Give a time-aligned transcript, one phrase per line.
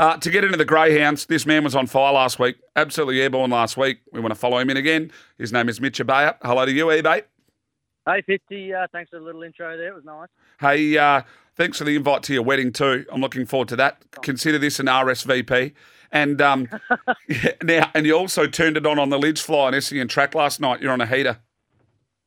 [0.00, 2.56] Uh, to get into the Greyhounds, this man was on fire last week.
[2.74, 3.98] Absolutely airborne last week.
[4.14, 5.12] We want to follow him in again.
[5.36, 6.36] His name is Mitch Ebeyer.
[6.40, 7.24] Hello to you, eBay.
[8.06, 9.88] Hey, Fitzy, uh, thanks for the little intro there.
[9.88, 10.28] It was nice.
[10.58, 11.20] Hey, uh,
[11.54, 13.04] thanks for the invite to your wedding too.
[13.12, 14.02] I'm looking forward to that.
[14.22, 15.74] Consider this an RSVP.
[16.10, 16.66] And um,
[17.28, 20.34] yeah, now, and you also turned it on on the lids fly on SEN track
[20.34, 20.80] last night.
[20.80, 21.40] You're on a heater.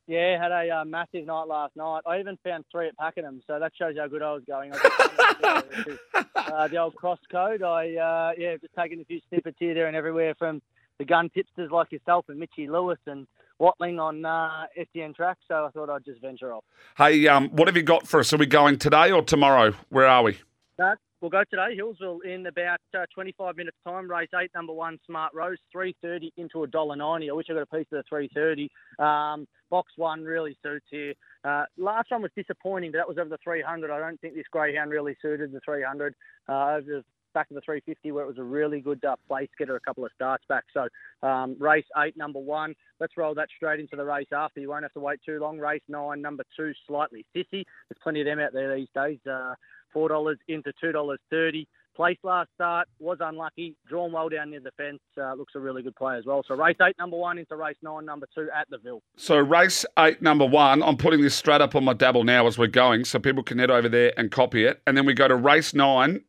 [0.06, 2.02] Yeah, had a uh, massive night last night.
[2.06, 4.72] I even found three at Pakenham, so that shows how good I was going.
[4.74, 5.98] I was
[6.36, 7.62] uh, the old cross code.
[7.62, 10.60] I uh, yeah, just taking a few snippets here, there, and everywhere from
[10.98, 13.26] the gun tipsters like yourself and Mitchy Lewis and
[13.58, 15.38] Watling on uh, SEN track.
[15.48, 16.64] So I thought I'd just venture off.
[16.98, 18.32] Hey, um, what have you got for us?
[18.32, 19.72] Are we going today or tomorrow?
[19.88, 20.38] Where are we?
[20.78, 20.94] No,
[21.24, 21.74] we'll go today.
[21.74, 24.10] Healesville in about uh, 25 minutes time.
[24.10, 27.30] Race eight, number one, Smart Rose, 330 into a dollar ninety.
[27.30, 28.68] I wish I got a piece of the 330.
[28.98, 31.14] Um, box one really suits here.
[31.42, 33.90] Uh, last one was disappointing, but that was over the 300.
[33.90, 36.14] I don't think this greyhound really suited the 300
[36.46, 39.48] uh, over the back of the 350 where it was a really good uh, place
[39.58, 40.64] getter a couple of starts back.
[40.74, 40.88] So
[41.26, 42.74] um, race eight, number one.
[43.00, 44.60] Let's roll that straight into the race after.
[44.60, 45.58] You won't have to wait too long.
[45.58, 47.64] Race nine, number two, slightly sissy.
[47.88, 49.18] There's plenty of them out there these days.
[49.26, 49.54] Uh,
[49.94, 51.66] four dollars into two dollars thirty.
[51.96, 53.76] Place last start was unlucky.
[53.88, 54.98] Drawn well down near the fence.
[55.16, 56.42] Uh, looks a really good play as well.
[56.46, 59.00] So race eight, number one, into race nine, number two at the Ville.
[59.16, 60.82] So race eight, number one.
[60.82, 63.60] I'm putting this straight up on my dabble now as we're going, so people can
[63.60, 64.82] head over there and copy it.
[64.88, 66.24] And then we go to race nine,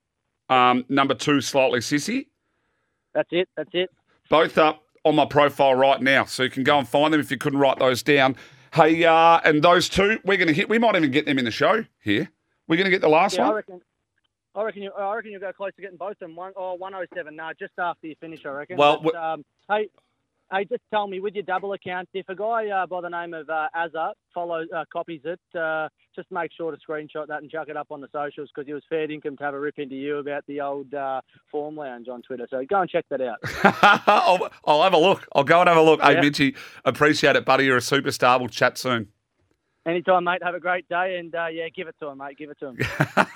[0.50, 2.28] um, number two, slightly sissy.
[3.16, 3.50] That's it.
[3.58, 3.90] That's it.
[4.30, 7.32] Both up on my profile right now, so you can go and find them if
[7.32, 8.36] you couldn't write those down.
[8.72, 10.70] Hey, uh, and those two, we're going to hit.
[10.70, 12.30] We might even get them in the show here.
[12.68, 13.56] We're going to get the last Yeah, I one.
[13.56, 13.82] reckon.
[14.56, 14.92] I reckon you.
[14.98, 16.36] I reckon you'll go close to getting both of them.
[16.36, 17.36] One oh one oh seven.
[17.36, 18.46] No, just after you finish.
[18.46, 18.78] I reckon.
[18.78, 19.90] Well, But, um, hey,
[20.50, 23.34] hey, just tell me with your Dabble account, if a guy uh, by the name
[23.34, 27.52] of uh, Azza follows uh, copies it, uh, just make sure to screenshot that and
[27.52, 29.78] chuck it up on the socials because he was fair income to have a rip
[29.78, 31.20] into you about the old uh,
[31.52, 32.48] form lounge on Twitter.
[32.50, 33.40] So go and check that out.
[34.08, 35.28] I'll, I'll have a look.
[35.36, 36.02] I'll go and have a look.
[36.02, 36.22] Hey, Yeah.
[36.22, 36.56] Mitchy,
[36.86, 37.66] appreciate it, buddy.
[37.66, 38.40] You're a superstar.
[38.40, 39.10] We'll chat soon.
[39.86, 40.42] Anytime, mate.
[40.44, 42.38] Have a great day, and uh, yeah, give it to him, mate.
[42.38, 42.78] Give it to him.